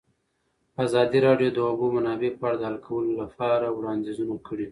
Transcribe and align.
ازادي 0.85 1.19
راډیو 1.27 1.49
د 1.51 1.55
د 1.55 1.59
اوبو 1.69 1.85
منابع 1.95 2.31
په 2.39 2.45
اړه 2.47 2.57
د 2.59 2.63
حل 2.69 2.77
کولو 2.87 3.11
لپاره 3.21 3.65
وړاندیزونه 3.71 4.33
کړي. 4.47 4.59